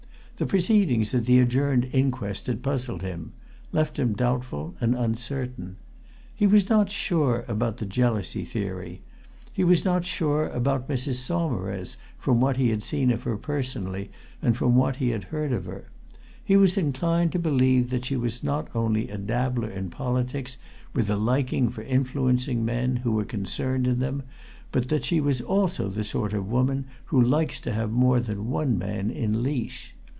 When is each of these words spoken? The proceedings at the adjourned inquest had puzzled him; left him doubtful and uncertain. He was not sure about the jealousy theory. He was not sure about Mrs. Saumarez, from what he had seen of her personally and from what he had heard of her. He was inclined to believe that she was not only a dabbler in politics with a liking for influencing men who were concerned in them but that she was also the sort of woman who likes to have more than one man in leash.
The 0.37 0.47
proceedings 0.47 1.13
at 1.13 1.27
the 1.27 1.37
adjourned 1.37 1.87
inquest 1.93 2.47
had 2.47 2.63
puzzled 2.63 3.03
him; 3.03 3.31
left 3.71 3.99
him 3.99 4.13
doubtful 4.13 4.73
and 4.79 4.95
uncertain. 4.95 5.75
He 6.33 6.47
was 6.47 6.67
not 6.67 6.89
sure 6.89 7.45
about 7.47 7.77
the 7.77 7.85
jealousy 7.85 8.43
theory. 8.43 9.03
He 9.53 9.63
was 9.63 9.85
not 9.85 10.03
sure 10.03 10.47
about 10.49 10.89
Mrs. 10.89 11.17
Saumarez, 11.17 11.95
from 12.17 12.41
what 12.41 12.57
he 12.57 12.69
had 12.69 12.81
seen 12.81 13.11
of 13.11 13.21
her 13.21 13.37
personally 13.37 14.09
and 14.41 14.57
from 14.57 14.75
what 14.75 14.95
he 14.95 15.09
had 15.09 15.25
heard 15.25 15.51
of 15.53 15.65
her. 15.65 15.91
He 16.43 16.57
was 16.57 16.75
inclined 16.75 17.31
to 17.33 17.37
believe 17.37 17.91
that 17.91 18.05
she 18.05 18.15
was 18.17 18.43
not 18.43 18.67
only 18.75 19.09
a 19.11 19.19
dabbler 19.19 19.69
in 19.69 19.91
politics 19.91 20.57
with 20.91 21.07
a 21.11 21.17
liking 21.17 21.69
for 21.69 21.83
influencing 21.83 22.65
men 22.65 22.95
who 23.03 23.11
were 23.11 23.25
concerned 23.25 23.85
in 23.85 23.99
them 23.99 24.23
but 24.71 24.89
that 24.89 25.05
she 25.05 25.21
was 25.21 25.39
also 25.41 25.87
the 25.87 26.03
sort 26.03 26.33
of 26.33 26.47
woman 26.49 26.85
who 27.05 27.21
likes 27.21 27.61
to 27.61 27.71
have 27.73 27.91
more 27.91 28.19
than 28.19 28.49
one 28.49 28.75
man 28.75 29.11
in 29.11 29.43
leash. 29.43 29.93